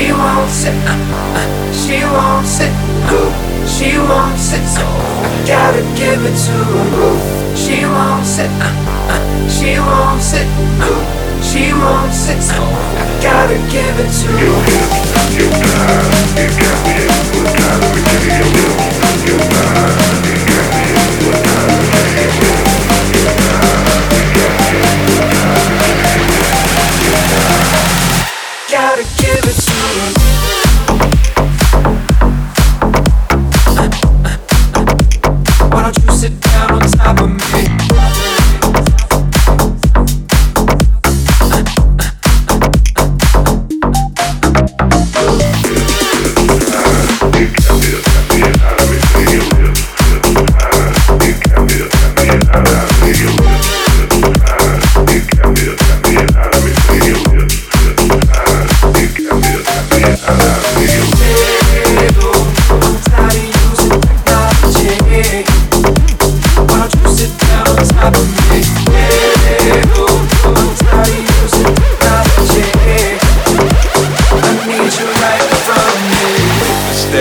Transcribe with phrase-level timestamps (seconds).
[0.00, 0.72] She wants it,
[1.76, 2.72] she wants it,
[3.04, 4.80] uh, she wants it, so
[5.46, 7.54] gotta give it to her.
[7.54, 8.48] She wants it,
[9.50, 10.48] she wants it,
[10.80, 12.64] uh, she wants it, so
[13.20, 14.28] gotta give it to
[16.24, 16.29] her.
[52.32, 53.89] I'm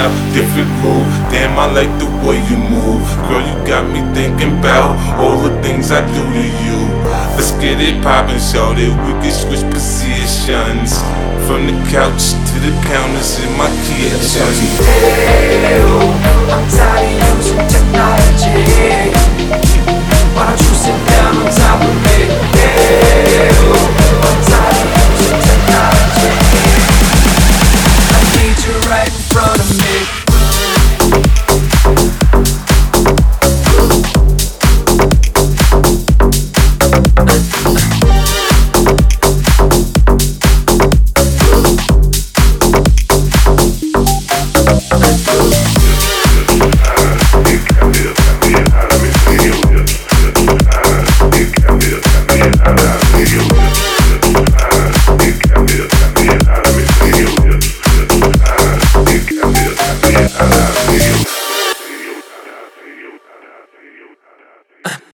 [0.00, 1.06] style, different move.
[1.30, 3.04] Damn, I like the way you move.
[3.28, 6.78] Girl, you got me thinking about all the things I do to you.
[7.36, 10.98] Let's get it poppin', show that we can switch positions.
[11.46, 15.79] From the couch to the counters in my kitchen.